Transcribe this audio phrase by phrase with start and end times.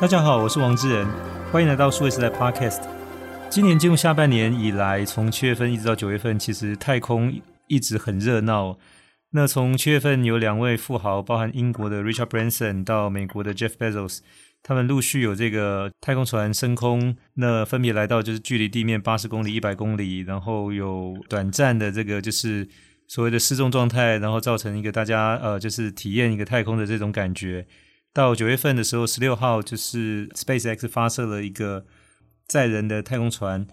[0.00, 1.06] 大家好，我是王志仁，
[1.52, 2.80] 欢迎来到数位时代 Podcast。
[3.50, 8.78] 今年进入下半年以来，从七月份一直到九月份，其实太空一直很热闹。
[9.32, 14.20] 那从七月份有两位富豪，包含英国的 Richard Branson 到美国的 Jeff Bezos，
[14.62, 22.66] 他们陆续有这个太空船升空，那分别来到就是距离地面八十公里、一百公里，然后有短暂的这个就是
[23.06, 27.66] 所谓的失重状态，然后造成一个大家呃就是体验一个太空的这种感觉。
[28.12, 31.86] 到九月份的时候，十六号就是 SpaceX 发射了一个
[32.46, 33.66] 载人的太空船，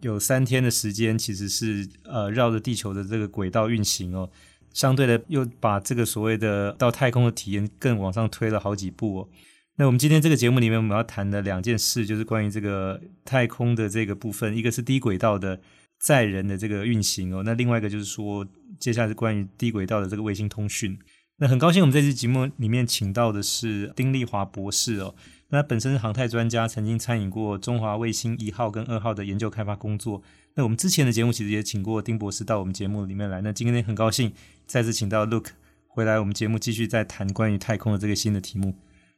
[0.00, 4.30] 有三天的时间，其实是呃绕着地球的这个轨道运行哦。
[4.72, 9.28] 相对的，又把这个所谓的到太空的体验更往上推了好几步哦。
[9.76, 15.60] 那我们今天这个节目里面，我们要谈的两件事，就是关于这个太空的这个部分，一个是低轨道的
[15.98, 18.46] 载人的这个运行哦，那另外一个就是说，
[18.80, 20.98] 接下来是关于低轨道的这个卫星通讯。
[21.38, 25.14] 那很高兴，我们这次节目里面请到的是丁立华博士哦。
[25.48, 30.22] 那他本身是航太专家，曾经参与过中华卫星一号跟二号的研究开发工作。
[30.54, 33.40] 那我们之前的节目其实也请过丁博士到我们节目里面来。
[33.40, 34.32] 那今天很高兴
[34.66, 35.48] 再次请到 Look
[35.88, 38.74] 回来，我们节目继续再谈关于太空的这个新的题目。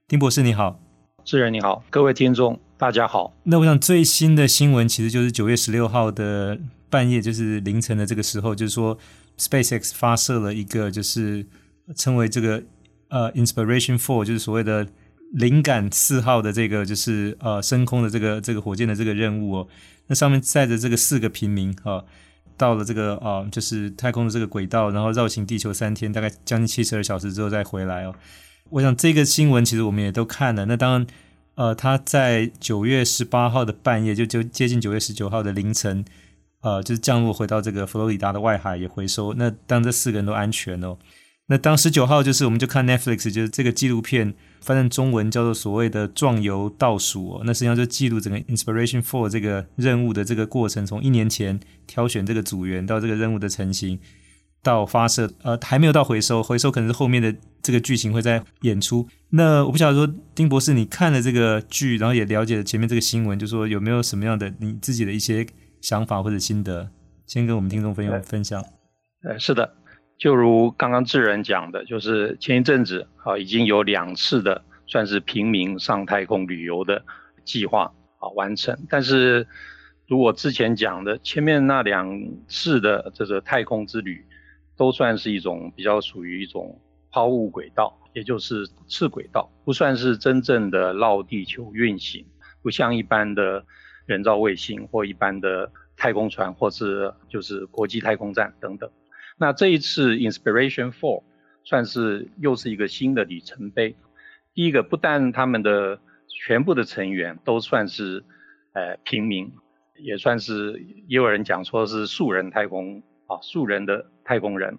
[0.09, 0.81] 丁博士你好，
[1.25, 3.35] 志仁你好，各位听众大家好。
[3.43, 8.97] 那我想最新的新闻其实就是九月十六号的半夜，就是凌晨的这个时候，就是说
[9.37, 11.45] SpaceX 发射了一个就是。
[11.95, 12.63] 称为这个
[13.09, 14.87] 呃，Inspiration Four，就是所谓的
[15.33, 19.69] 灵感四号的这个就是呃升空的这个这个火箭的这个任务哦。
[20.07, 22.05] 那上面载着这个四个平民啊、
[22.57, 28.15] 到了这个啊、就是太空的这个轨道，然后绕行地球三天，大概将近七十二小时之后再回来哦。
[28.71, 30.65] 我想这个新闻其实我们也都看了。
[30.67, 31.07] 那当然
[31.57, 36.05] 呃，他在九月十八号的半夜，就就接近九月十九号的凌晨，
[36.63, 39.35] 呃，就是降落回到这个佛罗里达的外海也回收。
[39.35, 40.97] 那当这四个人都安全哦。
[41.47, 47.43] 那当十九号就是，我们就看 Netflix，就是这个纪录片，翻成中文叫做所谓的“壮游倒数”哦。
[47.45, 54.01] 那实际上就记录整个 Inspiration Four 这个任务的这个过程，从一年前挑选这个组员到这个任务的成型，
[54.63, 59.07] 到发射，呃，还没有到回收，回收可能是后面的这个剧情会在演出。
[59.29, 65.47] 那我不晓得说，丁博士，你看了这个剧，然后也了解了前面这个新闻，就说有没有什么样的你自己的一些
[65.83, 66.89] 想法或者心得，
[67.27, 68.65] 先跟我们听众朋友分享。
[69.29, 69.75] 呃，是的。
[70.25, 77.05] 就如刚刚智仁讲的，就是前一阵子啊，已经有两次的算是平民上太空旅游的
[77.45, 78.75] 计划啊完成。
[78.89, 79.47] 但是，
[80.09, 82.19] 如我之前讲的，前面那两
[82.49, 84.25] 次的这个太空之旅，
[84.79, 86.81] 都算是一种比较属于一种
[87.11, 92.25] 抛物轨道，也就是次轨道，不算是真正的绕地球运行，
[92.63, 93.63] 不像一般的
[94.07, 98.91] 人造卫星或一般的太空船，或是就是国际太空站等等。
[99.37, 101.23] 那这一次 Inspiration Four
[101.65, 103.97] 算是又是一个新的里程碑。
[104.55, 108.25] 第一个，不但他们的全部的成员都算是
[108.73, 109.53] 呃平民，
[109.99, 114.79] 也算是也有人讲说是素人太空啊，素人的太空人，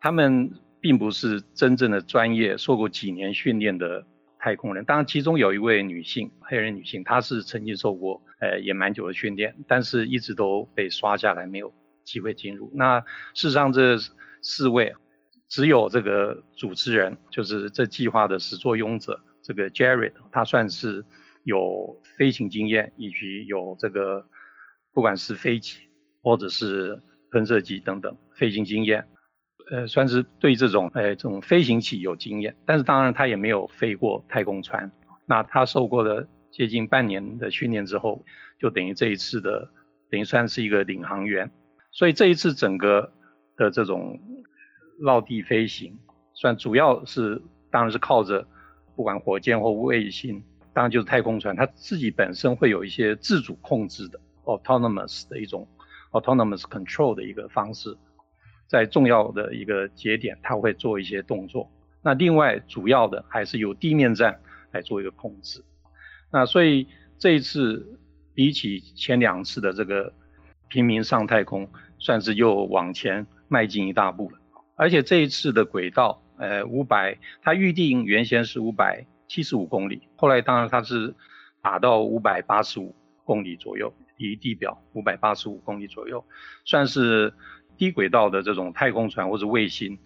[0.00, 0.50] 他们
[0.80, 4.04] 并不是真正的专业受过几年训练的
[4.38, 4.84] 太空人。
[4.84, 11.72] 当然，其中有一位女性，黑人女性，她是曾经受过呃也蛮久的训练，但是一直都被刷下来没有。
[12.04, 12.70] 机会进入。
[12.74, 13.00] 那
[13.34, 13.96] 事实上，这
[14.42, 14.94] 四位
[15.48, 21.04] 只有这个主持人，就是这计划的始作俑者，这个 Jared，他算是
[21.44, 24.26] 有飞行经验，以及有这个
[24.92, 25.78] 不管是飞机
[26.22, 27.00] 或者是
[27.30, 29.06] 喷射机等等飞行经验，
[29.70, 32.56] 呃，算是对这种呃这种飞行器有经验。
[32.64, 34.90] 但是当然，他也没有飞过太空船。
[35.26, 38.24] 那他受过了接近半年的训练之后，
[38.58, 39.70] 就等于这一次的
[40.10, 41.50] 等于算是一个领航员。
[41.94, 43.12] 所以这一次整个
[43.56, 44.20] 的这种
[45.00, 45.96] 绕地飞行，
[46.32, 47.40] 算主要是
[47.70, 48.44] 当然是靠着
[48.96, 55.68] 不管火箭或卫星，当然就是太空船，它自己本身会有一些自主控制的 autonomous 的一种
[56.10, 57.96] autonomous control 的一个方式，
[58.66, 61.70] 在重要的一个节点，它会做一些动作。
[62.02, 64.40] 那另外主要的还是由地面站
[64.72, 65.64] 来做一个控制。
[66.32, 66.88] 那所以
[67.18, 68.00] 这一次
[68.34, 70.12] 比起前两次的这个。
[70.66, 71.68] 平民上太空
[72.04, 74.38] 算是又往前迈进一大步了，
[74.76, 81.14] 而且这一次的轨道，呃，五百，它预定原先是五百七十五公里，后来当然它是
[81.62, 86.22] 打到五百八十五公里左右，离地表五百八十五公里左右，
[86.66, 87.32] 算是
[87.78, 89.98] 低轨道的这种太空船或者卫星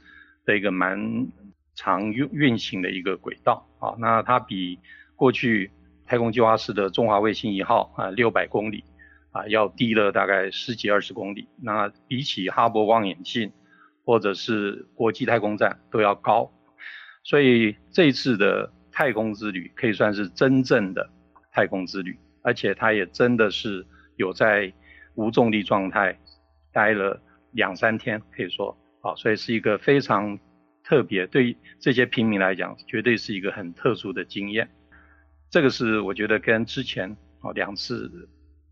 [0.44, 1.26] 的一个蛮
[1.74, 3.96] 长运运行的一个轨道啊。
[3.98, 4.78] 那它比
[5.16, 5.72] 过去
[6.06, 8.84] 太空计划室的中华卫星一号啊六百公里。
[9.38, 13.52] 啊，要低了大概十几二十公里，那比起哈勃望远镜
[14.04, 16.50] 或者是国际太空站都要高，
[17.22, 21.08] 所以这一次的太空之旅可以算是真正的
[21.52, 23.86] 太空之旅，而且他也真的是
[24.16, 24.72] 有在
[25.14, 26.18] 无重力状态
[26.72, 28.76] 待了两三天，可以说。
[29.00, 30.36] 啊，所以是一个非常
[30.82, 34.68] 特别，对这些平民来讲，绝对是一个很特殊的经验。
[35.50, 38.28] 这个是我觉得跟之前啊两次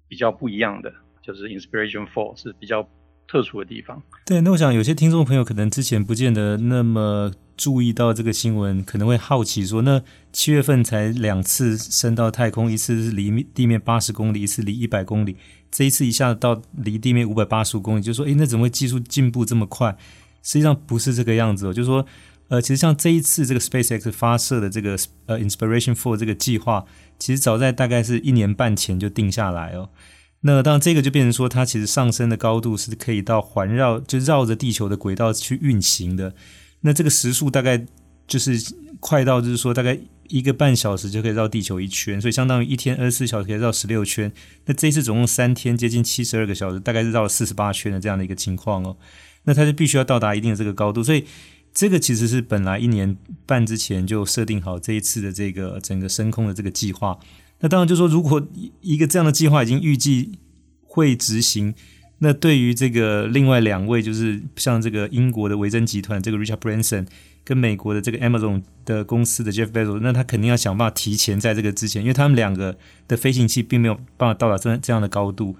[0.08, 0.92] 比较不一样的，
[1.22, 2.88] 就是 Inspiration Four 是比较
[3.28, 4.02] 特殊的地方。
[4.24, 15.36] 对，那我想有些听众朋友可能之前不见得那么注意到这个新闻，可能会好奇说，那七月份才两次升到太空，一次是离地面八十公里，一次离一百公里，
[15.70, 19.96] 这一次一下子到离地面五百八十五公里，就说，诶，那怎么会技术进步这么快？
[20.42, 22.06] 实际上不是这个样子哦，就是说。
[22.48, 24.96] 呃，其实像这一次这个 SpaceX 发射的这个
[25.26, 26.84] 呃 Inspiration4 这个计划，
[27.18, 29.90] 其实早在大概是一年半前就定下来哦。
[30.42, 36.34] 那当然这个就变成说，它其实上升的高度是可以到环绕就绕着地球的轨道去运行的。
[36.82, 37.84] 那这个时速大概
[38.28, 38.56] 就是
[39.00, 39.98] 快到就是说大概
[40.28, 44.30] 一个半小时就可以绕地球一圈，所以相当于一天二十四小时可以绕十六圈。
[44.66, 48.96] 那这一次总共三天，接近七十二个小时，大概是绕了四十八圈的这样的一个情况哦。
[49.44, 51.24] 那它就必须要到达一定的这个高度，所以。
[51.76, 57.18] 这个其实是本来一年半之前就设定好这一次的这个整个升空的这个计划。
[57.60, 58.42] 那当然就是说，如果
[58.80, 60.38] 一个这样的计划已经预计
[60.82, 61.74] 会执行，
[62.20, 67.06] 那对于这个另外两位，就是像这个英国的维珍集团这个 Richard Branson
[67.44, 75.56] 跟美国的这个 Amazon 的公司的 Jeff Bezos，那他肯定要想办法提前在这个之前，因为他们两个的飞行器并没有办法到达这这样的高度。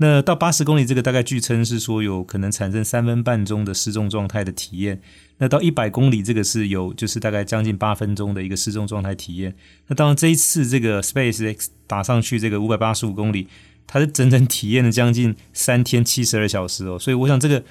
[0.00, 5.00] 那到八十公里，这个大概据称是说有可能产生三分半钟的失重状态的体验。
[5.38, 9.56] 那到一百公里，这个是有就是大概将近八分钟的一个失重状态体验。
[9.88, 13.48] 那当然这一次这个 SpaceX 打上去这个五百八十五公里，
[13.88, 16.96] 它是整整体验了将近三天七十二小时哦。
[16.96, 17.64] 所以我想这个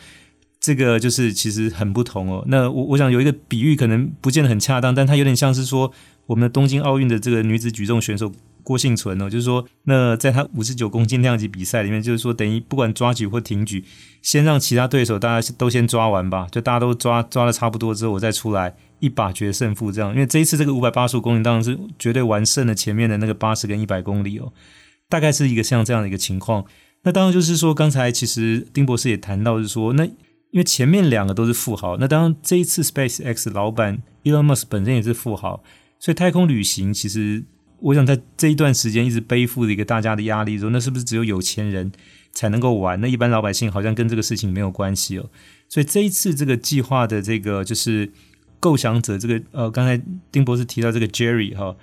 [0.59, 2.43] 这个就是其实很不同哦。
[2.47, 5.93] 那我我想有一个比喻可能不见得很恰当，但它有点像是说
[6.25, 8.33] 我们的东京奥运的这个女子举重选手。
[8.67, 13.85] 郭幸存哦，就是说，那在他五十九公斤量级比赛里面，就是说，等于不管抓举或挺举，
[14.21, 20.11] 先让其他对手大家都先抓完吧，就大家都抓抓的差不多之后，我再出来一把决胜负这样。
[20.11, 24.51] 因为这一次这个五百八十五公里当然是绝对完胜了前面的那个八十跟一百公里哦，
[25.07, 26.65] 大概是一个像这样的一个情况。
[27.03, 35.63] 那当然就是说，刚才其实丁博士也谈到，是说，那因为前面两个都是富豪，那当然这一次 SpaceX 老板 Elon Musk 本身也是富豪，
[35.99, 37.45] 所以太空旅行其实。
[37.79, 41.91] 我想在这一段时间一直背负着一个大家的压力，说那是不是只有有钱人
[42.33, 42.99] 才能够玩？
[42.99, 45.29] 那一般老百姓好像跟这个事情没有关系哦。
[45.69, 48.11] 所以这一次这个计划的这个就是
[48.59, 50.01] 构想者，这个呃，刚才
[50.31, 51.75] 丁博士提到这个 Jerry 哈，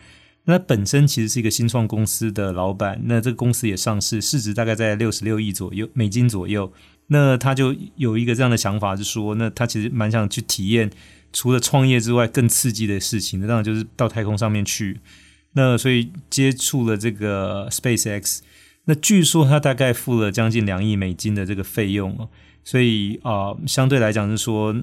[0.45, 6.73] 那他本身其实是一个新创公司的老板，那这个公司也上市，市值大概在六十六亿左右美金左右。
[7.07, 10.91] 那他就有一个这样的想法，是说，那他其实蛮想去体验
[11.33, 14.99] 除了创业之外更刺激的事情，那当然就是到太空上面去。
[15.57, 18.41] 那所以接触了这个 SpaceX，
[18.87, 22.29] 那据说他大概付了将近两亿美金的这个费用哦，
[22.65, 24.75] 所以啊、相对来讲是说，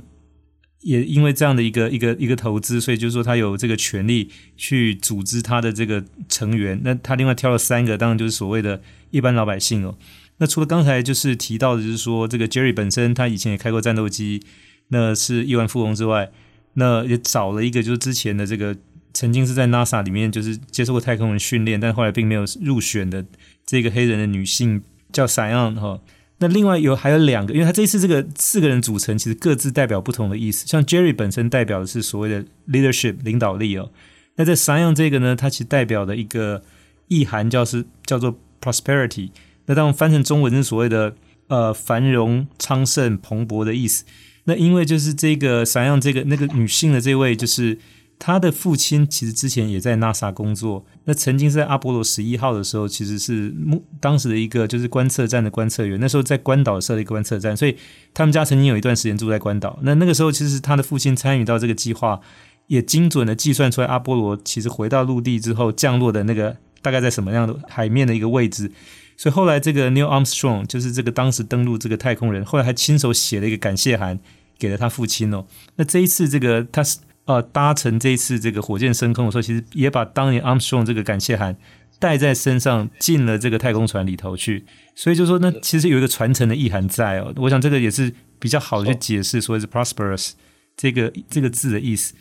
[0.79, 6.79] 也因为这样的一个一个一个投资，所以就是说他有这个权利去组织他的这个成员。
[6.85, 9.97] 那他另外挑了三个，当然就是所谓的一般老百姓哦。
[10.38, 14.41] 那除了刚才就是提到的，就是说这个 Jerry 本身他以前也开过战斗机，
[14.88, 16.31] 那是亿万富翁之外，
[16.75, 18.77] 那也找了一个就是之前的这个。
[19.21, 23.24] 曾经是在 NASA 里面就是接受过太空人训练，但后来并没有入选的
[23.63, 24.81] 这个黑人的女性
[25.13, 26.01] 叫 Sian 哈。
[26.39, 30.65] 那另外有还有两个，因为他这次这个四个人组成，其实各自代表不同的意思。
[30.65, 33.91] 像 Jerry 本身代表的是所谓的 leadership 领导力哦。
[34.38, 36.63] 那在 Sian 这个呢，它其实代表的一个
[37.07, 39.29] 意涵叫是叫做 prosperity。
[39.67, 41.13] 那当然翻成中文是所谓的
[41.50, 44.03] 呃繁荣昌盛蓬勃的意思。
[44.46, 47.77] 那因为就是这个 Sian 这个那个女性的这位就是。
[48.24, 56.00] 他的父亲其实之前也在 NASA 工作，那曾经是在阿波罗十一号的时候，其实是目当时的一个就是观测站的观测员。
[56.00, 57.75] 那时候在关岛设了一个观测站，所以
[58.13, 59.80] 他们家曾经有一段时间住在关岛。
[59.82, 62.22] 那那个时候，其实他的父亲参与到这个计划，
[62.68, 68.72] 也精准的计算出来阿波罗其实回到陆地之后降落的那个大概在什么样的海面的一个位置。
[69.18, 74.20] 所以后来这个 Neil Armstrong 就是这个当时登陆这个太空人，后来还亲手写了一个感谢函
[74.60, 75.48] 给了他父亲哦。
[75.78, 77.00] 那这一次这个他是。
[77.25, 81.56] 呃，搭乘这一次这个火箭升空的时候，其实也把当年 Armstrong 这个感谢函
[82.00, 84.66] 带在身上，进了这个太空船里头去。
[84.96, 87.32] 所以就说，那其实有一个传承的意涵在哦。
[87.38, 90.32] 我想这个也是比较好的去解释所谓是 prosperous
[90.75, 92.13] 这个这个字的意思。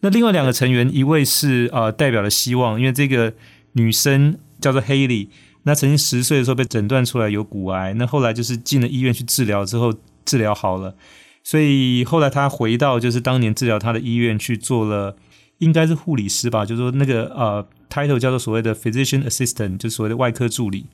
[0.00, 3.34] 那另外两个成员，一位是呃代表了希望，因为这个
[3.72, 5.28] 女生叫做 Haley，
[5.64, 9.92] 那曾经十岁的时候被诊断出来有骨癌，那后来就是进了医院去治疗之后
[10.24, 10.94] 治疗好了。
[11.44, 15.16] 所以后来他回到就是当年治疗他的医院去做了，
[15.58, 20.86] 应该是护理师吧，就是说那个呃 title 叫做所谓的 physician assistant，就所谓的外科助理。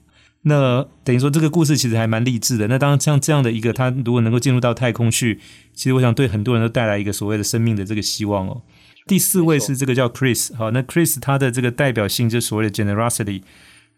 [0.42, 2.66] 那等于说这个故事其实还蛮励志的。
[2.66, 5.38] 那当然像这样的一个，他如果能够进入到太空去，
[5.74, 8.62] 其实我想对很多人都带来一个所谓的生命的这个希望哦。
[9.06, 13.42] 第四位是这个叫 Chris，好，那 Chris 他的这个代表性就是所谓的 generosity。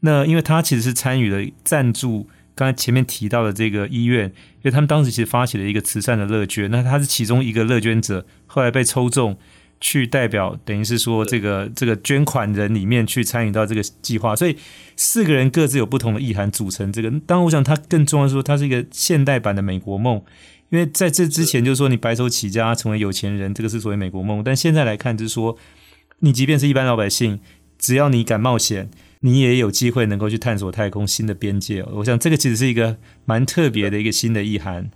[0.00, 9.36] 那因为他其实是参与了赞助刚才前面提到的这个医院，因为他们当时其实发起了一个慈善的乐捐，那他是其中一个乐捐者，后来被抽中。
[9.84, 14.56] 去代表，等于是说这个这个捐款人里面去参与到这个计划，所以
[14.94, 17.10] 四个人各自有不同的意涵组成这个。
[17.26, 20.22] 当然，我想他更重要的是说，他是一个现代版的美国梦，
[20.68, 24.40] 因为在这之前就是说你白手起家成为有钱人，这个是所谓美国梦。
[24.44, 25.58] 但现在来看，就是说
[26.20, 27.40] 你即便是一般老百姓，
[27.76, 28.88] 只要你敢冒险，
[29.22, 31.82] 你也有机会能够去探索太空新的边界。
[31.82, 34.90] 我想这个其实是一个蛮特别的一个新的意涵。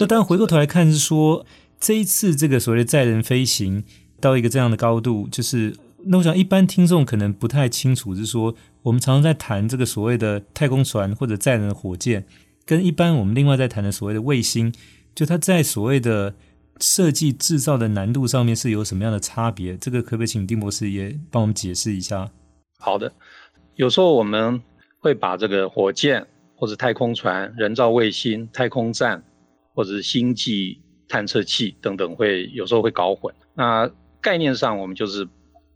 [0.00, 1.46] 那当然回过头来看，是说
[1.80, 3.84] 这一次这个所谓的载人飞行。
[4.20, 12.26] 到一个这样的高度，就是那我想一般听众可能不太清楚，就是说我们常常在谈这个所谓的太空船或者载人的火箭，
[12.66, 14.74] 跟一般我们另外在谈的所谓的卫星，
[15.14, 16.34] 就它在所谓的
[16.80, 19.76] 设计制造的难度上面是有什么样的差别？
[19.76, 22.32] 这个可不可以请丁博士也帮我们解释一下？
[22.80, 23.12] 好的，
[23.78, 24.60] 有时候我们
[24.98, 29.22] 会把这个火箭或者太空船、人造卫星、太空站
[29.72, 33.32] 或者是星际探测器等等，会有时候会搞混。
[33.54, 33.88] 那
[34.20, 35.28] 概念上，我们就是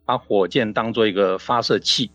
[0.03, 2.11] 把火箭当做一个发射器，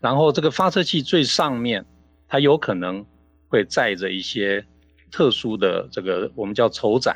[0.00, 1.86] 然后这个发射器最上面，
[2.26, 3.06] 它有可能
[3.46, 4.66] 会载着一些
[5.12, 7.14] 特殊的这个我们叫酬载，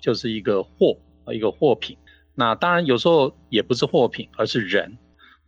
[0.00, 0.96] 就是一个货，
[1.30, 1.98] 一个货品。
[2.34, 4.96] 那当然有时候也不是货品，而是人。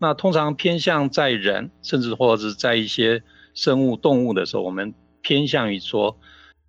[0.02, 3.22] 那通常偏向载人，甚至或者是载一些
[3.54, 6.18] 生物动物的时候，我们偏向于说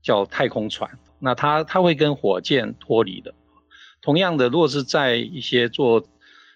[0.04, 1.00] 叫太空船。
[1.18, 3.34] 那它它会跟火箭脱离的。
[4.04, 6.06] 同样的，如果是在一些做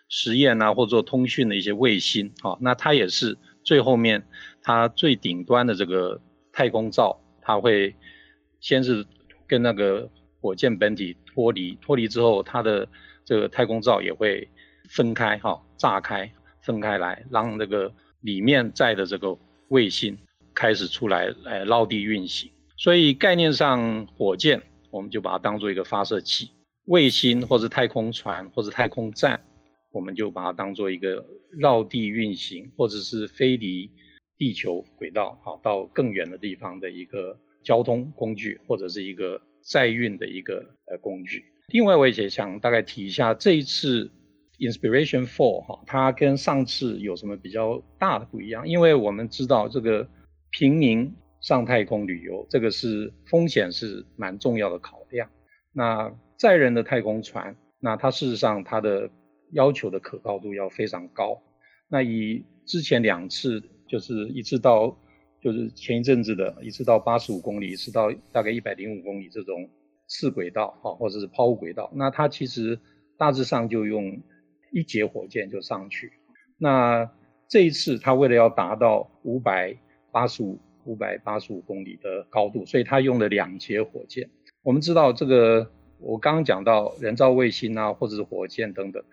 [0.08, 4.28] 实验啊，或者做通讯的一些卫星，啊，那它也是最后面
[4.62, 7.96] 它最顶端的这个太空罩，它会
[8.60, 9.04] 先是
[9.48, 10.08] 跟那个
[10.40, 12.88] 火箭本体脱离，脱离之后，它的
[13.26, 14.48] 这个太空罩也会
[14.92, 16.32] 分开，哈，炸开，
[16.68, 19.38] 分开来，让那个里面载的这个
[19.70, 20.18] 卫星
[20.54, 22.52] 开始出来，来绕地运行。
[22.76, 26.52] 所以概念上，火箭我们就把它当做一个发射器。
[26.88, 29.40] 卫星或者太空船或者太空站，
[29.94, 31.26] 我们就把它当做一个
[31.58, 33.90] 绕地运行，或者是飞离
[34.38, 41.46] 地球轨道，好到更远的地方的一个交通工具，或者是一个载运的一个呃工具。
[41.70, 44.10] 另外，我也想大概提一下这一次
[44.60, 48.68] Inspiration Four 哈，它跟上次有什么比较大的不一样？
[48.68, 50.08] 因为我们知道这个
[50.52, 55.30] 平民上太空旅游，这个是风险是蛮重要的考量。
[55.72, 59.10] 那载人的太空船，那它事实上它的
[59.52, 61.42] 要求的可靠度要非常高。
[61.88, 64.98] 那以之前两次，就是一次到，
[65.40, 69.70] 就是前一阵子的一次到八十五公里，一次到大概一百零五公里这种
[70.08, 72.80] 次轨道，哈，或者是抛物轨道，那它其实
[73.18, 74.20] 大致上就用
[74.72, 76.12] 一节火箭就上去。
[76.58, 77.10] 那
[77.48, 79.76] 这一次他为了要达到五百
[80.12, 84.30] 八十五五百八十五公里的高度，所以他用了两节火箭。
[84.64, 85.72] 我们知道这个。
[86.00, 89.04] 我刚刚讲到人造卫星啊，或者是火箭等等，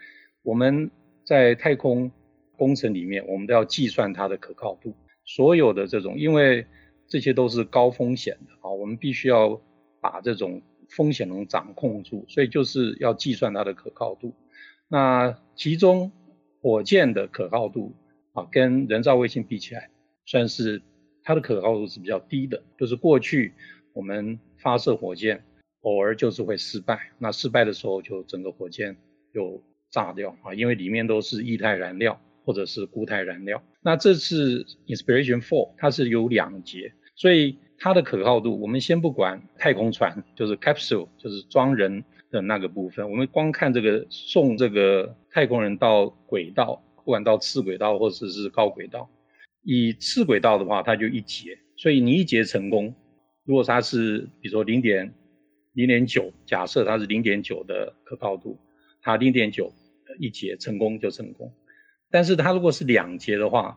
[0.42, 0.90] 我们
[1.24, 2.12] 在太空
[2.58, 4.94] 工程里面，我们都要计算它的可靠度。
[5.24, 6.66] 所有的这种，因为
[7.08, 9.58] 这些都是高风险的啊，我们必须要
[9.98, 14.34] 把这种风险能掌控住，所以就是要计算它的可靠度。
[14.94, 16.12] 那其中
[16.62, 17.92] 火箭的可靠度
[18.32, 19.90] 啊，跟人造卫星比起来，
[20.24, 20.80] 算是
[21.24, 22.62] 它的可靠度是比较低的。
[22.78, 23.54] 就是过去
[23.92, 25.42] 我们发射火箭。
[25.80, 28.96] 偶尔就是会失败，那失败的时候就整个火箭
[29.34, 29.60] 就
[29.90, 33.62] 炸掉啊，因为里面都是液态燃料或者是固态燃料。
[33.82, 42.02] 那这次 Inspiration 4它是有两节，所以它的可靠度，我们先不管太空船，就是 capsule，就是装人
[42.34, 49.08] 的那个部分，我们光看这个送这个太空人到轨道，不管到次轨道或者是高轨道，
[49.62, 52.94] 以次轨道的话，它就一节，所以你一节成功，
[53.44, 55.14] 如果它是比如说零点。
[55.76, 58.56] 零点九，假设它是零点九的可靠度，
[59.02, 59.72] 它零点九
[60.20, 61.52] 一节成功就成功。
[62.12, 63.76] 但是它如果是两节的话，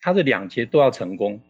[0.00, 1.40] 它这两节都要成功，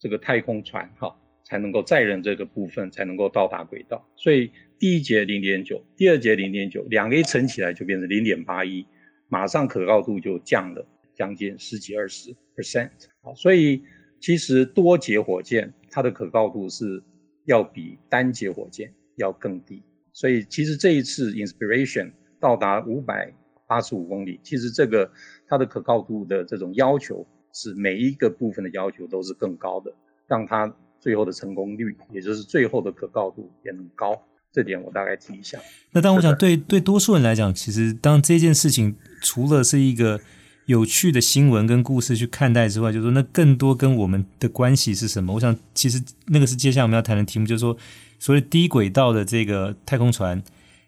[0.00, 1.14] 这个太空船哈
[1.44, 4.04] 才能够载人这个部分才能够到达轨道。
[4.16, 8.86] 所以第一节零点九，第二节零点九，两个一乘起来就变成零点八一，
[9.28, 12.90] 马上可靠度就降了将近十几二十 percent。
[13.22, 13.82] 好，所以
[14.20, 17.02] 其实多节火箭它的可靠度是
[17.44, 23.32] 要比单节火箭要更低，所以其实这一次 Inspiration 到达五百
[23.66, 25.10] 八十五公里，其实这个
[25.46, 29.94] 它的可靠度的这种要求是每一个部分的要求都是更高的，
[30.26, 34.26] 让它最后的成功率，也就是最后的可靠度也很高。
[34.54, 35.58] 这点我大概提一下。
[35.90, 40.20] 那当我想对对多数人来讲，其实当这件事情除了是一个
[40.66, 45.34] 有趣的新闻跟故事去看待之外，就是说那更多跟我们的关系是什么？
[45.34, 47.76] 我想其实那个是接下来我们要谈的题目，就是说
[48.18, 50.42] 所谓低轨道的这个太空船，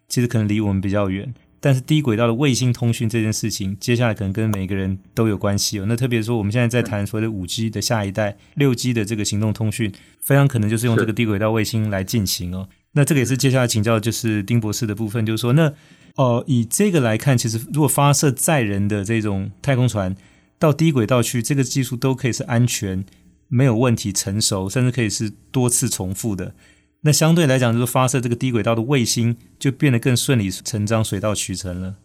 [0.08, 1.35] 其实可能离我们比较远。
[1.58, 5.87] 但是低轨道的卫星通讯这件事情，接下来可能跟每个人都有关系哦。
[5.88, 12.68] 那特别说，我们现在在谈所谓的五 G 的下一代六 G 的这个行动通讯，非常可能就是用这个低轨道卫星来进行哦。
[12.97, 15.73] 那这个也是接下来请教就是丁博士的部分，就是说，那
[16.17, 20.17] 哦、以这个来看，其实如果发射载人的这种太空船
[20.59, 23.05] 到低轨道去，这个技术都可以是安全、
[23.49, 26.55] 没有问题、成熟，甚至可以是多次重复的。
[27.03, 31.97] 那相对来讲，就是发射这个低轨道的卫星就变得更顺理成章、水到渠成了。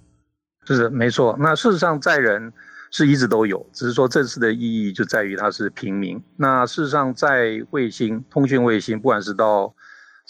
[0.68, 1.38] 是的没错。
[1.40, 2.52] 那事实上，载人
[2.92, 6.22] 是一直都有，只是说这次的意义就在于它是平民。
[6.36, 9.74] 那事实上，在卫星通讯卫星，不管是到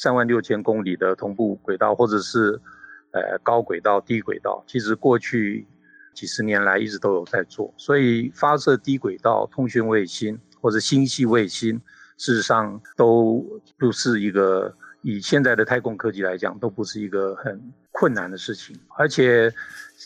[0.02, 2.60] 三万六千公里的同步轨道，或者是
[3.12, 5.68] 呃高轨道、低轨道，其实过去
[6.16, 7.72] 几十年来一直都有在做。
[7.78, 11.80] 所以发射低轨道通讯卫星或者星系卫星。
[12.18, 13.44] 事实上都
[13.78, 17.60] 不是一个以现在的太空科技来讲，都不是一个很
[17.92, 18.76] 困难的事情。
[18.98, 19.52] 而且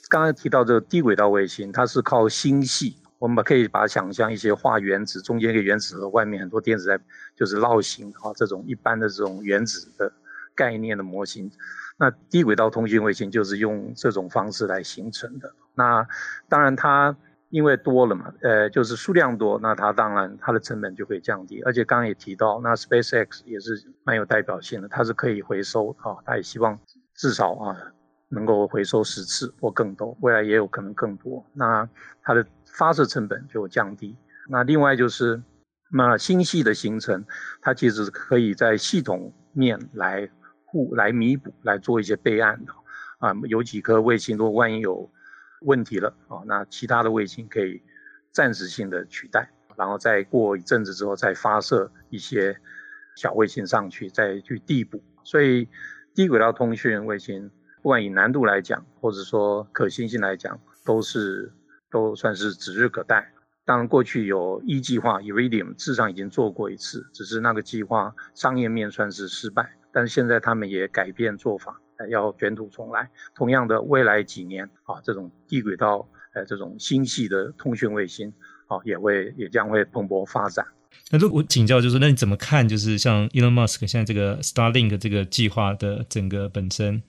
[0.10, 7.00] 刚刚提到这个低轨道卫星，它是靠星系，我们可以把想象一些化原子，中间一个原子核，外面很多电子在
[7.36, 10.14] 就是绕行啊，这种一般的这种原子的
[10.54, 11.50] 概念的模型。
[11.98, 15.52] 那低轨道通讯卫星就是用这种方式来形成的。
[15.74, 16.08] 那
[16.48, 17.18] 当然它。
[17.52, 21.62] 因为多了嘛，呃，就是数量多，那它当然它的成本就会降低。
[21.62, 26.78] 而且刚刚也提到，那 SpaceX 也是蛮有代表性的，它是可以回收啊，它也希望
[27.14, 27.78] 至少啊
[28.28, 31.46] 能够回收十次或更多，未来也有可能更多。
[31.54, 31.88] 那
[32.24, 32.46] 它的
[32.78, 34.16] 发射成本就降低。
[34.50, 35.42] 那另外就是，
[35.92, 37.26] 那星系的形成，
[37.62, 40.30] 它其实可以在系统面来
[40.66, 42.74] 互来弥补，来做一些备案的
[43.20, 45.12] 啊，有几颗卫星，如果万一有。
[45.62, 47.82] 问题了啊，那其他的卫星可以
[48.32, 52.56] 暂时性的取代，然后再过一阵子之后再发射一些
[53.16, 55.02] 小卫星上去，再去递补。
[55.24, 55.68] 所以
[56.14, 57.50] 低轨道通讯卫星，
[57.82, 61.52] 不管以难度来讲，或者说可行性来讲，都是
[61.96, 63.32] 都算是指日可待。
[63.64, 69.78] 当然，过去有一计划 Iridium 至少已经做过一次，只是那个计划商业面算是失败。
[69.94, 71.80] 但是现在他们也改变做法。
[72.10, 73.10] 要卷土重来。
[73.34, 78.34] 同样的，未来几年啊，这种低轨道呃，这种星系的通讯卫星
[78.68, 80.68] 啊，也会也将会蓬勃发展。
[81.10, 82.68] 那如果我请教，就是那你怎么看？
[82.68, 87.02] 就是像 Elon Musk 现在这个 Starlink 这个计划的整个本身？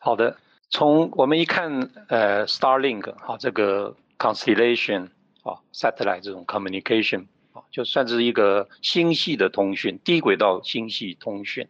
[0.00, 0.38] 好的，
[0.70, 5.10] 从我们一看，呃，Starlink 啊，这个 constellation
[5.42, 11.68] 啊，satellite 这种 communication 啊，就算是一个星系的通讯，低轨道星系通讯，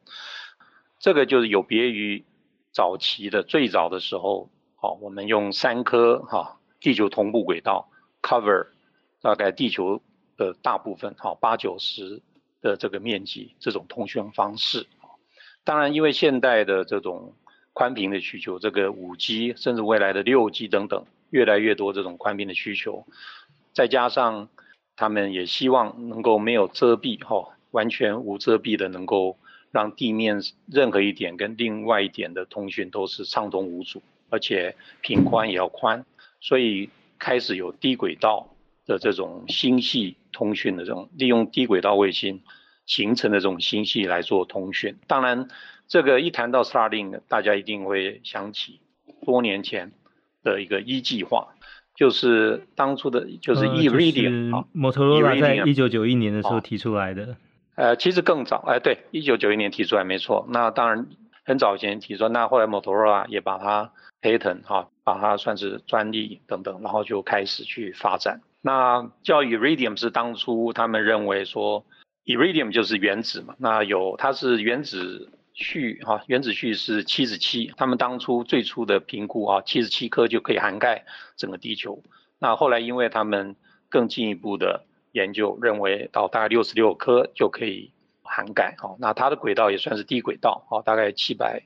[0.98, 2.24] 这个就是有别于。
[2.72, 7.88] 早期的最早的时候，好，我们用三颗哈地球同步轨道
[8.20, 8.66] cover
[9.22, 10.02] 大概地球
[10.36, 12.20] 的大部分，好八九十
[12.60, 14.86] 的这个面积，这种通讯方式。
[15.64, 17.32] 当然，因为现代的这种
[17.72, 21.06] 宽频的需求，这个五 G 甚至未来的六 G 等等，
[21.36, 23.06] 越来越多这种宽频的需求，
[23.72, 24.48] 再加上
[24.96, 29.36] 他们也希望能够没有遮蔽，哈，完全无遮蔽的能够。
[29.72, 30.40] 让地面
[30.72, 36.06] 任何一点跟另外一点的通讯都是畅通无阻，而且频宽也要宽，
[36.40, 38.48] 所以开始有低轨道
[38.86, 42.40] 的这种星系通讯的这种利用低轨道卫星
[42.86, 44.96] 形成的这种星系来做通讯。
[45.06, 45.48] 当然，
[45.88, 48.80] 这个一谈到 Starlink，大家一定会想起
[49.26, 49.92] 多年前
[50.52, 51.48] 的一个一计划，
[51.94, 57.36] 就是当初的就是 Eridium，摩托罗拉在一九九一年的时候提出来的。
[57.74, 60.46] 呃，其实更早，哎，对，一九九一年提出来没错。
[60.48, 61.06] 那当然
[61.44, 68.40] 很早以前提出，那后来 Motorola 也把它 patent 哈，把它算是专利等等，然后就开始去发展。
[68.62, 71.84] 那叫 Iridium 是当初他们认为说
[72.24, 81.04] Iridium 就是原子嘛，那有它是原子序哈，原子序是七十七，他们当初最初的评估啊，七十七颗就可以涵盖
[81.36, 82.04] 整个地球。
[82.38, 83.56] 那后来因为他们
[83.88, 84.86] 更进一步的。
[85.12, 87.90] 研究认为到大概六十六颗就可以
[88.22, 91.62] 涵盖，哈，那它的轨道也算是低轨道，哈，大概七百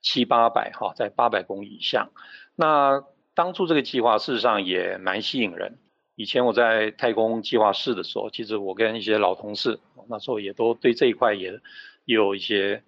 [0.00, 2.10] 七八百，哈，在八百公里以下。
[2.54, 3.02] 那
[3.34, 5.80] 当初这个计划事实上也蛮吸引人。
[6.14, 11.58] 以前我在太空计划室的时候，其实我跟一些老同事，那时候也都对这一块也
[12.04, 12.84] 有一些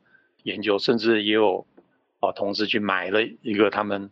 [0.47, 1.67] 研究，甚至也有
[2.21, 4.11] 啊同事去买了一个他们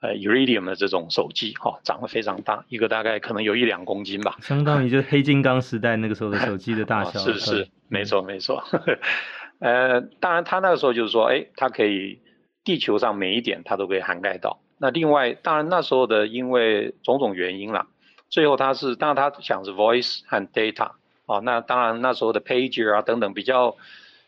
[0.00, 7.20] 呃，Iridium 的这种手机，哈、哦，长得非常大，一个大概可能有一两公斤吧，相当于就是黑金刚时代那个时候的手机的大小。
[7.20, 8.64] 哦、是是，没错没错。
[9.60, 12.20] 呃，当然他那个时候就是说，哎，它可以
[12.64, 14.60] 地球上每一点它都可以涵盖到。
[14.78, 17.86] 那另外，当然那时候的因为种种原因啦，
[18.28, 20.90] 最后他是，当然他想是 voice 和 data，
[21.24, 23.76] 哦，那当然那时候的 pager 啊等等比较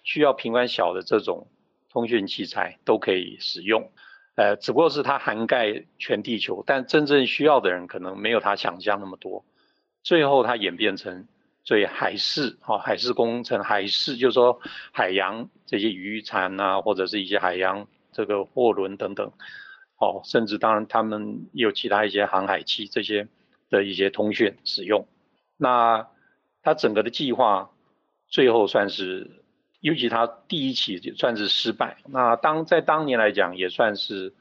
[0.09, 1.49] 需要频宽小的这种
[1.91, 3.93] 通讯器材都可以使用。
[4.37, 9.45] 呃，只不过是它涵盖全地球，但真正需要的人可能没有他想象那么多。
[10.03, 11.29] 最后它演变成
[11.63, 14.59] 所以海事，哈，海事工程，海事就是说
[14.93, 19.31] 海洋这些渔船啊，或者是一些海洋这个货轮等等，
[19.99, 23.29] 哦，甚至当然他们有其他一些航海器这些
[23.69, 25.07] 的一些通讯使用。
[25.59, 26.09] 那
[26.63, 27.73] 它整个的计划
[28.27, 29.45] 最后算是。
[29.81, 34.35] 尤其他第一期就算是失败，那当在当年来讲也算是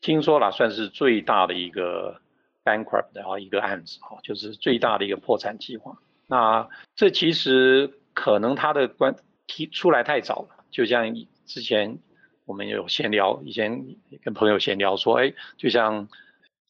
[0.00, 2.20] 听说了，算是最大的一个
[2.64, 5.98] bankrupt 然后一个案子哈，就是最大的一个破产计划。
[6.26, 9.16] 那这其实可能他的关
[9.46, 11.14] 提出来太早了，就像
[11.44, 11.98] 之前
[12.46, 16.08] 我们有闲聊，以前跟朋友闲聊说，哎，就像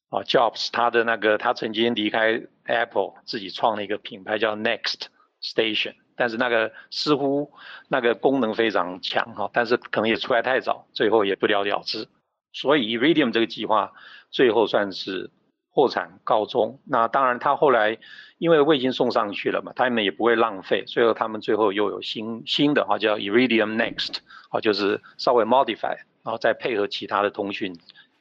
[0.08, 5.06] 啊 Jobs 他的那个他曾经离开 Apple 自己创了一个品牌叫 Next
[5.40, 5.94] Station。
[6.20, 7.50] 但是那个似乎
[7.88, 12.08] 那个功能非常强哈，但是可能也出来太早，最后也不了了之。
[12.52, 13.94] 所以 Iridium 这个计划
[14.30, 15.30] 最后算是
[15.72, 16.78] 破产告终。
[16.84, 17.96] 那当然他后来
[18.36, 24.18] 因为卫星送上去了嘛，他们也不会浪费，所以他们最后又有新新的哈叫 Iridium Next，
[24.50, 27.74] 啊就是稍微 modify，然后再配合其他的通讯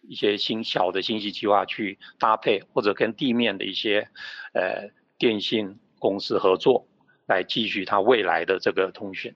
[0.08, 4.08] 一些新小的信息计划去搭配，或者跟地面的一些
[4.54, 6.86] 呃电信公司合作。
[7.30, 9.36] 来继续它未来的这个通讯，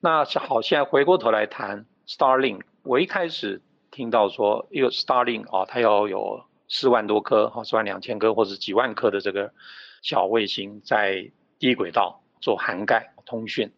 [0.00, 2.60] 那好，现在回过头来谈 Starlink。
[2.84, 9.52] 我一开始听到说，一个 Starlink 啊，它要有四万多颗，哈，四万两千颗或者几万颗的这个
[10.02, 13.72] 小卫星在低轨道做涵盖通讯。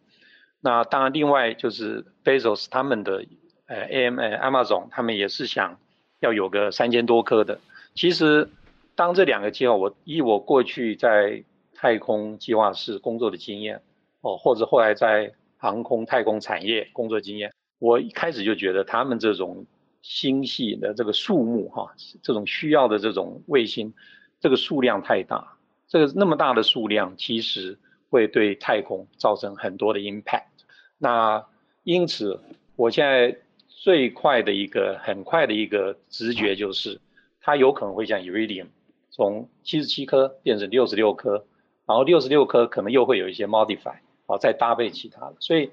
[0.61, 3.25] 那当然，另外就是 Bezos 他们的
[3.67, 5.79] 呃 AM 呃 Amazon，他们也是想
[6.19, 7.59] 要有个三千多颗的。
[7.95, 8.49] 其实，
[8.95, 11.43] 当这两个计划，我以我过去在
[11.85, 13.79] 太空计划室工作的经验，
[14.21, 19.67] 哦，或者后来在航空太空产业工作经验，我一开始就觉得他们这种
[20.01, 21.93] 星系的这个数目，哈，
[22.23, 23.93] 这种需要的这种卫星，
[24.39, 27.77] 这个数量太大，这个那么大的数量，其实
[28.09, 30.65] 会对太空造成很多的 impact。
[30.97, 31.45] 那
[31.83, 32.41] 因此，
[32.75, 36.99] 我现在最快的一个很快的一个直觉就是，
[37.41, 38.69] 它有可能会像 Iridium，
[39.11, 41.45] 从七十七颗变成六十六颗。
[41.87, 45.71] 然后六十六颗可能又会有一些 modify，啊，再搭配其他的，所以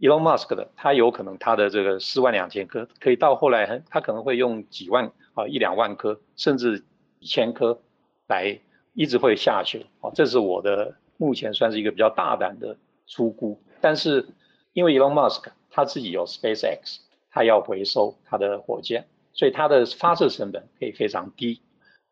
[0.00, 6.84] Elon Musk 的他有可能他的这个四万两千颗可以到后来，他可能会用几万啊一两万颗，甚至
[7.20, 7.80] 一千颗
[8.26, 8.58] 来
[8.92, 13.58] 一直会下去，啊，这是我的目前算是一个比较大胆的出估。
[13.80, 14.26] 但是
[14.74, 16.98] 因为 Elon Musk 他自己有 SpaceX，
[17.30, 21.62] 他要回收他的火箭，所以他的发射成本可以非常低，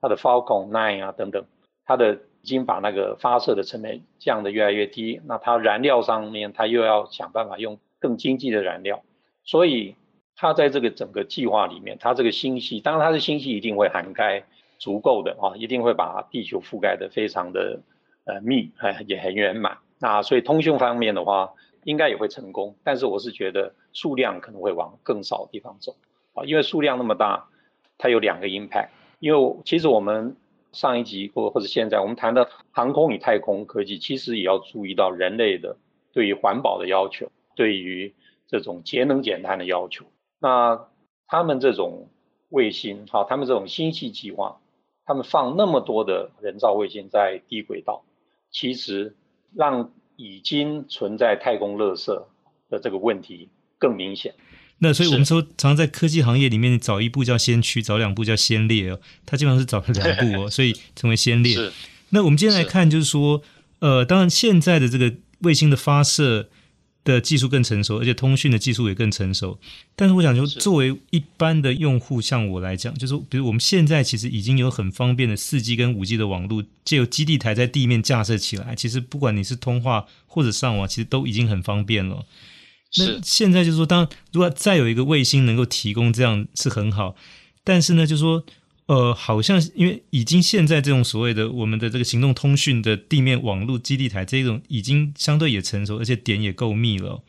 [0.00, 1.44] 他的 Falcon 9啊等等，
[1.84, 2.20] 他的。
[2.44, 9.02] 已经把那个发射的成本降得越来越低，那它燃料上面它又要想办法用更经济的燃料，
[9.44, 9.96] 所以
[10.36, 14.44] 它在这个整个计划里面，它这个星系，当然它的星系一定会涵盖
[14.78, 17.80] 足够的啊，一定会把地球覆盖得非常的
[18.26, 18.72] 呃密，
[19.06, 19.78] 也很圆满。
[19.98, 21.54] 那所以通讯方面的话，
[21.84, 25.96] 应该也会成功，但是我是觉得数量可能会往更少的地方走
[26.34, 27.46] 啊，因为数量那么大，
[27.96, 30.36] 它有两个 impact，因为其实我们。
[30.74, 35.78] 上一集或或者现在我们谈的航空与太空科技，其实也要注意到人类的
[36.12, 38.14] 对于环保的要求，对于
[38.48, 40.04] 这种节能减碳的要求。
[40.38, 40.88] 那
[41.26, 42.08] 他们这种
[42.50, 44.60] 卫星，哈，他们这种星系计划，
[45.06, 48.04] 他们放那么多的人造卫星在低轨道，
[48.50, 49.16] 其实
[49.54, 52.24] 让已经存在太空垃圾
[52.68, 54.34] 的这个问题更明显。
[54.78, 59.00] 那所以我们说，常常在科技行业里面，找一步叫先驱，找两步叫先烈哦。
[59.24, 61.56] 他基本上是找了两步哦， 所以成为先烈。
[62.10, 63.42] 那我们今天来看，就是说，
[63.78, 66.48] 呃，当然现在的这个卫星的发射
[67.02, 69.58] 的技术更成熟，而且通讯的技术也更成熟。
[69.96, 82.24] 但是我想说，作为一般的用户，像我来讲，就是，比如我们现在其实已经有很方便的四 G 跟五 G 的网络，借由基地台在地面架设起来，其实不管你是通话或者上网，其实都已经很方便了。
[82.96, 87.16] 那现在就是说，当如果再有一个卫星能够提供这样是很好，
[87.64, 88.44] 但是呢，就是说，
[88.86, 97.22] 呃，好像因为已经现在这种所谓的我们的这个行动通讯的地面网络基地台这种已经相对也成熟，而且点也够密了。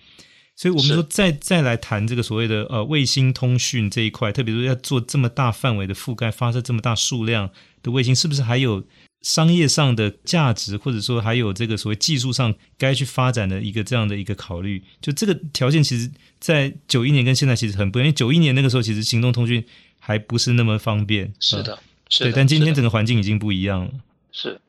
[0.57, 7.49] 所以我们说再再来谈这个所谓的呃卫星通讯这一块，特别是要做这么大范围的覆盖，发射这么大数量
[7.83, 8.83] 的卫星，是不是还有
[9.25, 14.83] 商业上的价值，或者说还有这个所谓技术上该去发展的一个这样的一个考虑？
[15.01, 18.05] 就这个条件，其实，在九一年跟现在其实很不一样。
[18.05, 19.65] 因为九一年那个时候，其实行动通讯
[19.99, 21.33] 还不是那么方便。
[21.39, 22.29] 是的，是的。
[22.29, 23.91] 对，但今天整个环境已经不一样了。
[24.31, 24.61] 是，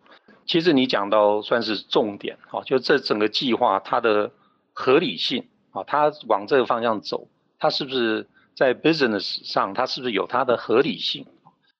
[0.46, 4.32] 其实你讲到算是重点哈，就这整个计划它的
[4.72, 5.44] 合理性。
[5.72, 11.26] 啊，它往这个方向走，它是不是在 business 上，它是不是有它的合理性？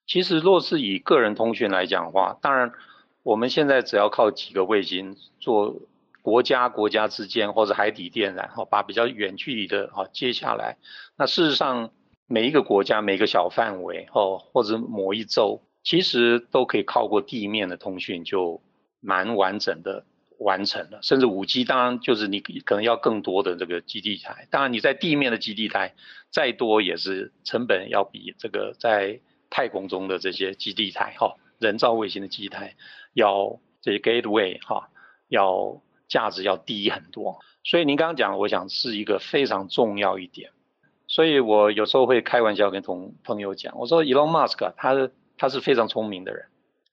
[0.07, 2.73] 其实，若是以个人通讯来讲的话，当然，
[3.23, 5.77] 我们现在只要靠几个卫星做
[6.23, 10.77] 国家国家之间或者海底电缆，哈，把比较远距离的哈接下来。
[11.17, 11.91] 那事实上，
[12.27, 18.61] 每一个国家每个小范围哦，或者某一周，其实都可以靠过地面的通讯就
[19.01, 20.05] 蛮完整的。
[20.39, 25.95] 完成了，甚至五 G 当然就是你可能要更多的这个基地台，当然你在地面的基地台
[26.31, 29.19] 再多也是成本要比这个在
[29.57, 32.77] 太空中的这些基地台哈，人造卫星的基地台
[33.15, 34.91] 要这些 gateway 哈，
[35.29, 37.41] 要价值要低很多。
[37.65, 40.51] 所以您刚刚讲，我想是一个非常重要一点。
[41.07, 46.45] 所以我有时候会开玩笑跟同朋友讲，我说 Elon Musk 他他是非常聪明的人，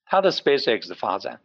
[0.05, 1.41] 他的 SpaceX 发展，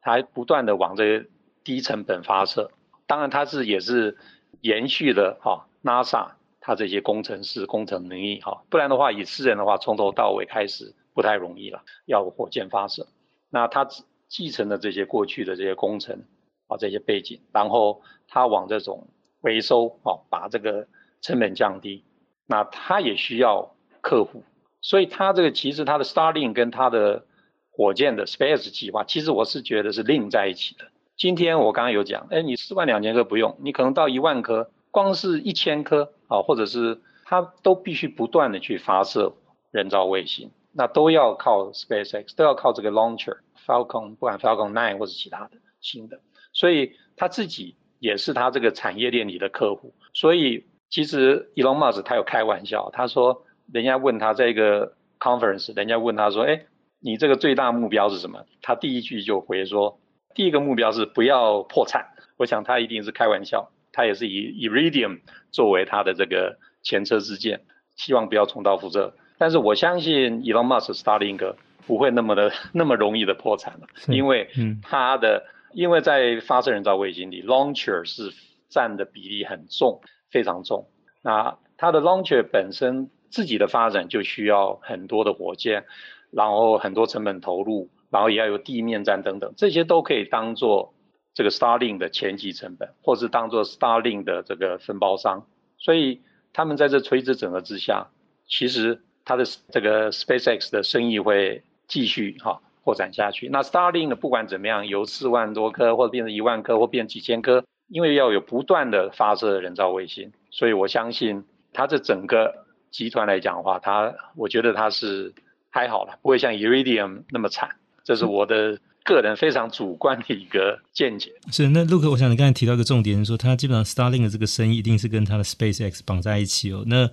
[0.00, 1.26] 他还不断的往这个。
[1.64, 2.72] 低成本发射，
[3.06, 4.18] 当然它是也是
[4.62, 6.32] 延续了哈 NASA
[6.64, 13.08] 他这些工程师工程能力哈，不然的话以私人的话从头到尾开始不太容易了，要火箭发射，
[13.50, 13.86] 那他
[14.28, 16.22] 继承了这些过去的这些工程
[16.68, 19.08] 啊这些背景，然后他往这种
[19.40, 20.86] 回收啊把这个
[21.20, 22.04] 成本降低，
[22.46, 24.44] 那他也需要客户，
[24.80, 27.26] 所以他这个其实他的 Starlink 跟他的
[27.72, 30.84] 火箭的 Space 计划，其实我是觉得是 link 在一起的。
[31.16, 39.34] 今天我刚刚有讲，哎，你四万两千颗不用，你可能到一万颗，光是一千颗啊，或者是它都必须不断的去发射
[39.70, 46.20] 人造卫星，那都要靠 SpaceX，都要靠这个 launcher Falcon，不管 Falcon 9或者其他的新的，
[46.52, 49.92] 所以他自己也是他这个产业链里的客户。
[50.14, 56.64] 所以其实 Elon Musk 他有开玩笑，他说人家问他在一个 conference，人家问他说，哎，
[57.00, 58.46] 你这个最大目标是什么？
[58.62, 59.98] 他第一句就回说。
[60.34, 62.06] 第一个目标是不要破产，
[62.38, 67.60] 我想他一定是开玩笑，他也是以 Iridium 作为它的这个前车之鉴，
[67.94, 69.14] 希望不要重蹈覆辙。
[69.38, 71.54] 但是我相信 Elon Musk Starlink
[71.86, 74.48] 不会那么的 那么容易的破产了，因为
[74.82, 78.32] 它的因为在发射人造卫星里，Launcher 是
[78.68, 80.00] 占的比例很重，
[80.30, 80.88] 非常重。
[81.22, 85.84] 那它的 Launcher 本身自己的发展就需要很多的火箭，
[86.30, 87.90] 然后很多成本投入。
[88.12, 90.92] 然后也要有地面站等等，这些都可以当做
[91.34, 95.46] 这个 Starlink 的前期成本，或是当做 Starlink 的这个分包商。
[95.78, 96.20] 所以
[96.52, 98.08] 他们在这垂直整合之下，
[98.46, 103.48] 其实它的这个 SpaceX 的生意会继续哈扩展下去。
[103.48, 115.32] 那 Starlink 呢，不管怎么样，由四万多颗或者变成一万颗或变几千颗，因为要有不断的发射人造卫星，所以我相信它这整个集团来讲的话，它我觉得它是
[115.70, 117.70] 还好了，不会像 Iridium 那么惨。
[118.04, 121.32] 这是我的个人非常主观的一个见解。
[121.50, 126.84] 是，那陆克，我想你刚才提到一个重点，说他基本上 Starlink 的这个生意一定是跟他的 SpaceX 绑在一起哦。
[126.86, 127.10] 那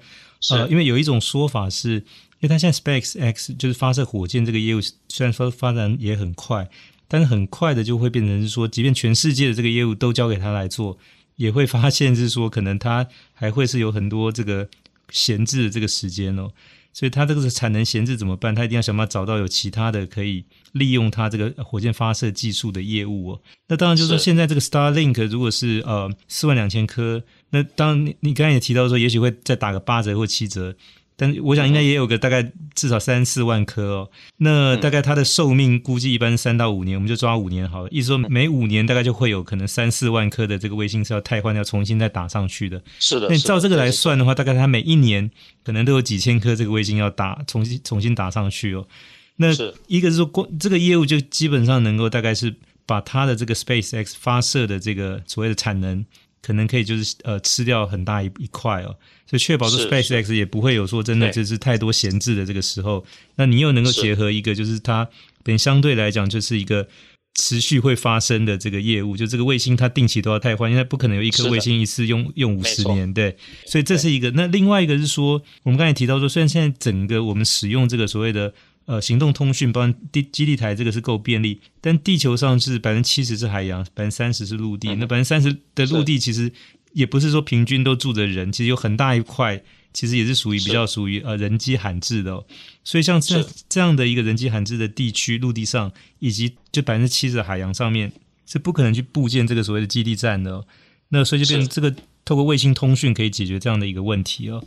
[0.51, 2.03] 呃，因为有一种说法是，因
[2.41, 6.69] 为他现在 SpaceX 就是发射火箭这个业务，虽然说发展也很快，
[7.07, 10.97] 但是很快的就会变成是说，即便全世界的这个业务都交给他来做，
[11.35, 14.69] 也会发现是说，可能他还会是有很多这个
[15.09, 16.51] 闲置的这个时间哦。
[16.91, 18.53] 所以它这个是产能闲置怎么办？
[18.53, 23.41] 他一定要想办法找到有其他的可以利用它这个火箭发射技术的业务哦。
[23.67, 30.75] 那当然就是说，现在这个 Starlink 如果是呃四万两千颗，那当然你你刚才也提到说，也许会再打个八折或七折。
[31.19, 37.89] 但我想应该也有个大概至少三四万颗哦，那大概它的寿命估计一般三到五年，我们就抓五年好了。
[37.91, 42.81] 意思说每五年大概就会有可能三四万颗的这个卫星是要汰换，要重新再打上去的。
[42.99, 45.29] 是的，那你照这个来算的话，大概它每一年
[45.65, 48.87] 可能都有几千颗这个卫星要打重新重新打上去哦。
[49.35, 49.49] 那
[49.87, 52.55] 一个是说光这个业务就基本上能够大概是
[52.85, 56.05] 把它的这个 SpaceX 发射的这个所谓的产能。
[56.41, 65.07] 可能可以就是呃吃掉很大一一块哦，所以确保说 SpaceX 也不会有说真的就是太多闲置的这个时候，那你又能够结合一个就是它
[65.43, 66.87] 等相对来讲就是一个
[67.35, 74.31] 持续会发生的这个业务，就这个卫星它定期都要汰换，因为它不可能有一颗卫星一次用用五十年，对，所以这是一个。
[74.31, 78.53] 那另外一个是说，我们刚才提到说，虽然现在整个我们使用这个所谓的。
[78.89, 81.61] 呃，行动通讯，包括地基地台，这个是够便利。
[81.79, 84.89] 但地球上是百分之七十是海洋，百分之三十是陆地。
[84.89, 86.51] 嗯、那百分之三十的陆地，其实
[86.93, 89.61] 也不是说平均都住着人，其实有很大一块
[89.93, 92.43] 其实也是属于比较属于呃人迹罕至的哦。
[92.83, 98.11] 所以像这这样的一个人迹罕至的地区，陆地上以及就百分之七十的海洋上面
[98.47, 100.65] 是不可能去布建这个所谓的基地站的哦。
[101.09, 104.65] 那所以就变成这个透过卫星通讯可以解决这样的一个问题哦。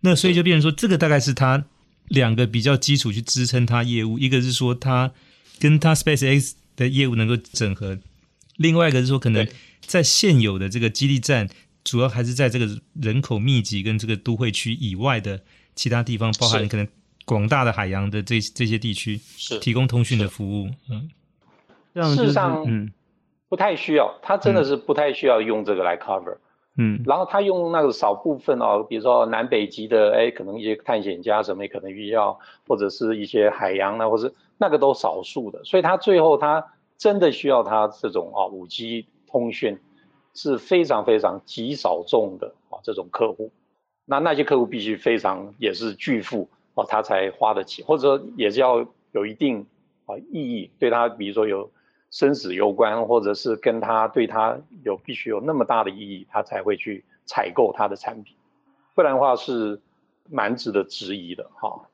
[0.00, 1.64] 那所以就变成说，这个大概是它
[2.08, 5.12] 两个比较基础去支撑它业务，一个是说它
[5.58, 7.98] 跟它 SpaceX 的业务能够整合，
[8.56, 9.46] 另外一个是说可能
[9.80, 11.48] 在现有的这个基地站，
[11.84, 15.42] 主要还是在这个人口密集跟这个都会区以外的
[15.74, 16.86] 其他地方，包含可能
[17.24, 19.58] 广大的海洋的这这些地区，是。
[19.58, 20.70] 提供通讯的服务。
[20.90, 21.10] 嗯，
[22.16, 22.92] 事实上，嗯，
[23.48, 26.34] 不太需要，它真的是不太需要用这个来 cover。
[26.34, 26.38] 嗯，
[26.76, 39.78] 嗯然后他用那个少部分哦，比如说南北极的，哎，可能一些探险家什么也可能需要，或者是一些海洋啊，或者是那个都少数的，所以他最后他真的需要他这种啊五 G 通讯
[40.32, 43.50] 是非常非常极少众的啊这种客户，
[44.06, 49.66] 那那些客户必须非常也是巨富啊，他才花得起，或者说也是要有一定
[50.06, 51.70] 啊意义对他，比如说有。
[52.12, 58.36] 生死攸关，或者是跟他对他有必须有那么大的意义，他才会去采购他的产品，
[58.94, 59.80] 不然的话是
[60.30, 61.88] 蛮值得质疑的哈。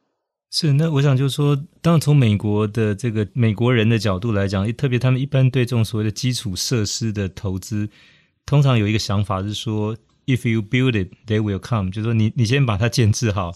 [0.50, 7.88] 是，那我想就是说，当然从美国的这个美国人的角度来讲，特别他们一般对这种所谓的基础设施的投资，
[8.44, 9.96] 通常有一个想法是说。
[10.29, 11.91] If you build it, they will come。
[11.91, 13.51] 就是说你，你你先把它建制好，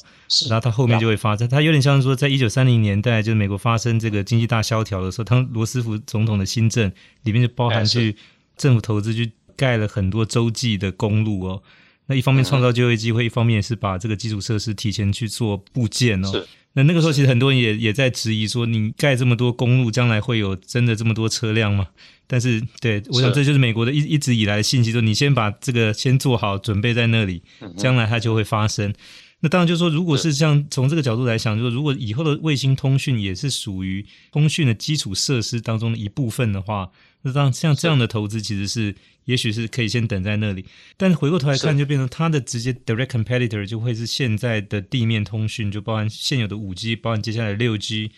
[0.49, 1.47] 然后它后面就会发展。
[1.47, 6.91] 它有点像是说，在一九三零年代，就是美国发生这个经济大萧条的时候，当罗斯福总统的新政
[7.25, 8.17] 里面就包含去
[8.57, 11.63] 政府投资去盖了很多洲际的公路哦。
[12.13, 16.47] 那一方面创造就业机会，一方面也是把这个基础设施提前去做部件哦。
[16.75, 21.87] 那那个时候其实很多人也也在质疑说，你盖这么多公路，将来会有真的这么多车辆吗？
[22.27, 27.43] 但是对，我想这就是美国的一一直以来的信息，说你先把这个先做好，准备在那里，
[27.79, 28.93] 将来它就会发生。
[29.41, 36.91] 那当然就是说，如果是像从这个角度来想，就是说如果以后的卫星通讯也是属于通讯的基础设施当中的一部分的话，
[37.23, 40.65] 那当像这样的投资其实是也许是可以先等在那里。
[40.97, 48.11] 但是回过头来看，就变成它的直接 direct competitor 就会是现在的地面通讯，就包含现有的五 G，包含接下来六 G，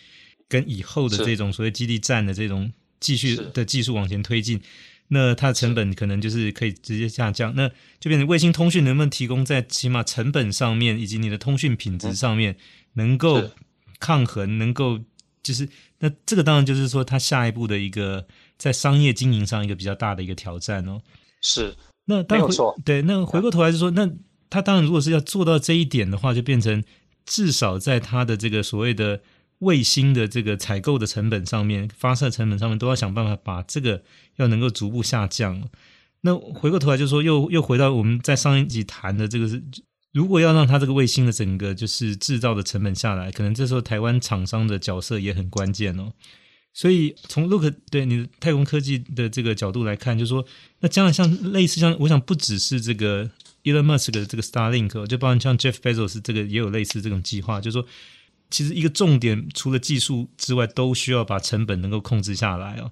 [0.47, 4.61] 跟以后的这种所谓基地站的这种继续的技术往前推进。
[5.09, 12.55] 那它的成本可能就是可以直接下降，那就变成卫星通讯能不能提供在起码成本上面以及你的通讯品质上面
[12.93, 13.51] 能够
[13.99, 14.99] 抗衡，能够
[15.43, 18.25] 就是那这个当然就是说它下一步的一个
[18.57, 21.01] 在商业经营上一个比较大的一个挑战哦。
[21.41, 22.47] 是，那当然
[22.83, 24.09] 对，那回过头来就说，那
[24.49, 26.83] 他当然如果是要做到这一点的话，就变成
[27.25, 29.21] 至少在它的这个所谓的。
[29.59, 34.03] 卫星的这个采购的成本上面，发射成本上面，都要想办法把这个
[34.35, 35.69] 要能够逐步下降。
[36.21, 39.63] 那回过头来就是说，又又回到我们在上一集谈的这个是，
[40.11, 46.11] 如果要让它这个卫星的整个就是制造的成本下来，可能这时候台湾厂商的角色也很关键哦。
[46.75, 50.45] 所以从 Look 对你的太空科技的这个角度来看，就是说，
[50.81, 53.31] 那将来像类似像，我想不只是这个
[53.63, 57.87] Elon Musk 的这个 Starlink，就包括像 Jeff Bezos 这个也有类似这种计划，就是说。
[58.51, 62.91] 其实一个重点，除了技术之外，都需要把成本能够控制下来哦。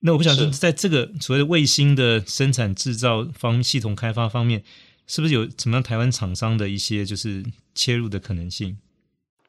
[0.00, 4.62] 那我不想说，在这个所谓的卫星的生产制造方系统开发方面，
[5.06, 7.42] 是不是有什么样台湾厂商的一些就是
[7.74, 8.76] 切入的可能性？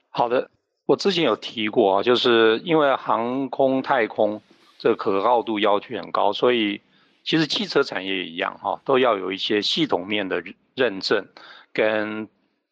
[0.09, 0.49] 好的，
[0.85, 4.41] 我之前有提过啊，就是因为航空太空
[4.77, 6.81] 这个可靠度要求很高，所以
[7.23, 10.43] 其实汽车产业也一样哈，都要有一些系统面的
[10.75, 11.27] 认证
[11.73, 12.27] 跟。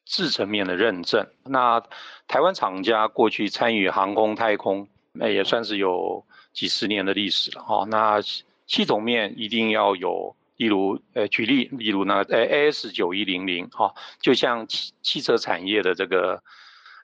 [0.06, 1.82] 制程面的认证，那
[2.28, 7.86] 台湾厂家过去参与航空太空，那也算是有几十年的历史了哈。
[7.88, 8.20] 那
[8.68, 16.44] 系统面一定要有，例如呃举例，例如呢呃 AS 九一零零哈，就像汽汽车产业的这个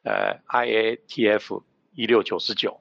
[0.03, 2.79] 呃 IATF 一六九十九。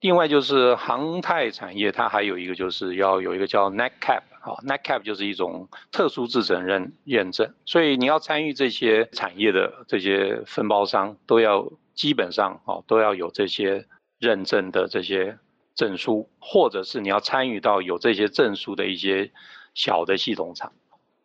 [0.00, 4.22] 另外就是航太产业，它还有一个就是要有一个叫 Netcap，。
[4.40, 13.84] 好，Netcap 就是一种特殊制程认验证，所以你要参与这些产业的这些分包商，都要基本上哦都要有这些
[14.18, 15.36] 认证的这些
[15.74, 19.30] 证书，或者是你要参与到有这些证书的一些
[19.74, 20.72] 小的系统厂。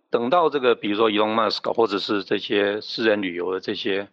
[0.10, 4.10] 等到这个比如说 Elon Musk 或者是这些私人旅游的这些，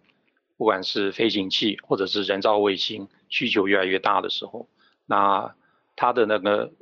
[0.57, 4.69] 不管是飞行器或者是人造卫星需求越来越大的时候，
[5.07, 5.55] 那
[5.97, 6.73] 它的那个。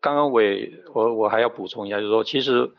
[0.00, 2.70] 刚刚我也我我还要补充一下，就是说，其实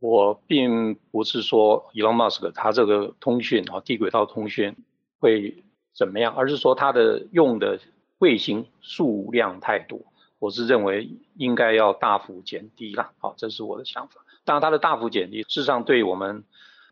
[0.00, 4.74] 我并不是说 Elon Musk 他这个通讯啊，低轨道通讯
[5.18, 5.62] 会
[5.94, 7.80] 怎么样，而是说它的用的
[8.16, 10.00] 卫星数量太多，
[10.38, 13.12] 我是认为应该要大幅减低啦。
[13.18, 14.22] 好，这是我的想法。
[14.46, 16.44] 当然它的大幅减低，事实上对我们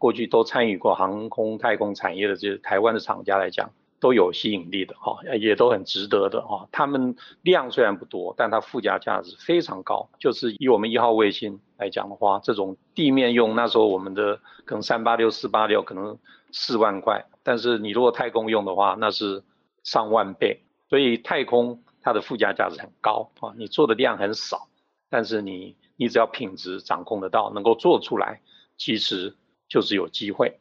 [0.02, 6.68] 过去都参与过航空太空产业的这些台湾的厂家来讲，都有吸引力的哈，也都很值得的哈。
[6.72, 10.10] 他们量虽然不多，但它附加价值非常高。
[10.18, 16.18] 就是以我们一号卫星来讲的话，这种地面用那时候我们的可能三八六四八六可能
[16.50, 19.44] 四万块，但是你如果太空用的话，那是
[19.84, 20.64] 上万倍。
[20.90, 24.66] 所以太空它的附加价值很高啊，你做的量很少，
[25.08, 28.40] 但是你你只要品质掌控得到，能够做出来，
[28.76, 29.36] 其实
[29.72, 30.58] 就是有机会。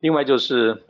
[0.00, 0.82] 另外就是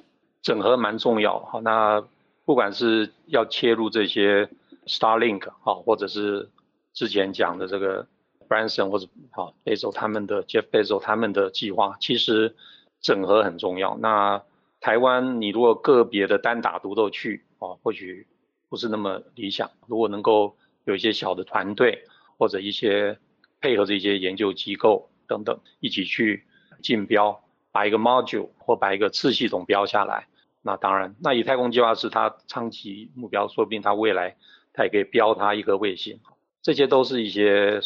[0.42, 2.02] 整合蛮重要，好，那
[2.44, 4.48] 不管是要切入这些
[4.86, 6.50] Starlink 好，或者是
[6.92, 8.08] 之前讲的这个
[8.48, 12.56] Branson 或者好 Bezos 他们的 Jeff Bezos 他们的计划，其实
[13.00, 13.96] 整合很重要。
[13.98, 14.42] 那
[14.80, 18.26] 台湾你如果个别的单打独斗去啊，或许。
[18.70, 19.68] 不是那么理想。
[19.88, 22.04] 如果能够有一些小的团队，
[22.38, 23.18] 或者一些
[23.60, 26.44] 配合这些研究机构等等，一起去
[26.80, 27.42] 竞标，
[27.72, 30.26] 把一个 module 或把一个次系统标下来，
[30.62, 34.36] 那当然，那以太空计划是它长期目标，说不定它未来
[34.72, 36.20] 它也可以标它一颗卫星。
[36.62, 37.80] 这些都是一些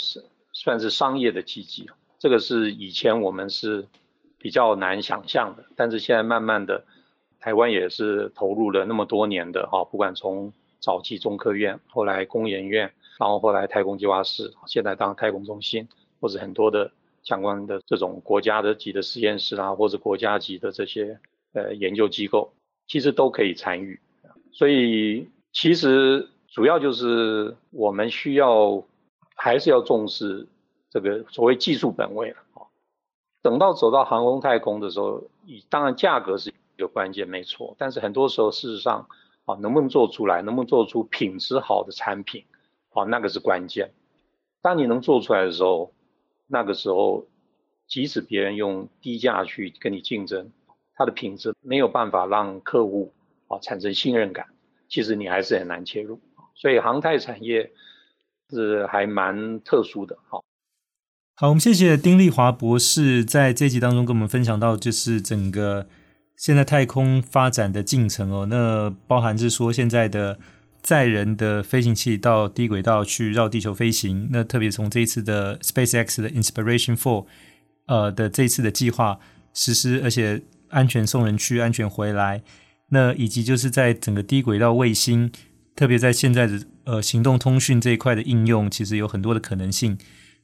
[0.53, 1.89] 算是商业的契机。
[2.18, 3.87] 这个是以前我们是
[4.39, 6.85] 比较难想象的，但是现在慢慢的，
[7.39, 15.89] 台湾也是投入了那么多年的哈，不管从早期中科院，后来工研院，然后后来太空计划室，现在当太空中心，
[16.20, 16.91] 或者很多的
[17.25, 21.18] 相关的这种国家的级的实验室啊，或者国家级的这些
[21.53, 22.53] 呃研究机构，
[22.87, 23.99] 其实都可以参与。
[24.53, 28.85] 所以其实主要就是我们需要
[29.35, 30.47] 还是要重视
[30.91, 32.62] 这个所谓技术本位了啊。
[33.43, 35.25] 等到走到航空太空的时候，
[35.68, 39.09] 当然价格是一个关键，没错，但是很多时候事实上。
[39.47, 40.41] 啊，能不能做出来？
[40.41, 42.47] 能不能做出品质好的产品？
[42.95, 43.91] 啊，那个是关键。
[44.62, 45.93] 当你能做出来的时候，
[46.47, 47.26] 那个时候，
[47.86, 50.51] 即使别人用低价去跟你竞争，
[50.95, 53.12] 它的品质没有办法让客户
[53.49, 54.47] 啊产生信任感，
[54.88, 56.20] 其实你还是很难切入。
[56.55, 57.72] 所以航太产业
[58.51, 60.16] 是还蛮特殊的。
[60.28, 60.45] 好，
[61.36, 65.86] 好，我们谢谢丁立华博士在这集当中跟我们分享到，就是整个。
[66.36, 70.36] 现在太空发展的进程哦，那包含是说现在的
[70.85, 77.24] 载人的飞行器到低轨道去绕地球飞行，那特别从这一次的 SpaceX 的 Inspiration Four
[77.87, 79.18] 呃的这次的计划
[79.55, 82.43] 实施，而且安全送人去，安全回来，
[82.91, 85.32] 那以及就是在整个低轨道卫星，
[85.74, 89.97] 特别在现在的呃行动通讯这一块的应用，其实有很多的可能性。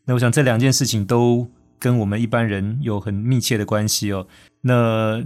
[0.07, 4.26] 那我想这两件事情都跟我们一般人有很密切的关系哦。
[4.62, 5.22] 那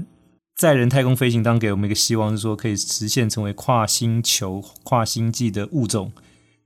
[0.55, 6.13] 载人太空飞行当给我们一个希望，是说可以实现成为跨星球、跨星际的物种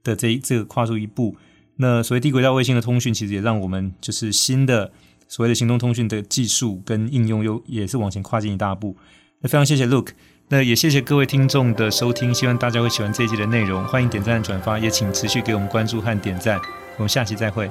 [0.04, 1.36] 的这这个跨出一步。
[1.76, 4.92] 那所谓低轨道卫星的通讯，其实也让我们就是新的
[5.26, 8.96] 所谓的行动通讯的技术跟应用又也是往前跨进一大步。
[9.40, 10.10] 那非常谢谢 Look，
[10.48, 13.82] 那也谢谢各位听众的收听，希望大家会喜欢这一集的内容。
[13.84, 16.60] 欢迎点赞转发，也请持续给我们关注和点赞。
[16.96, 17.70] 我们下期再会。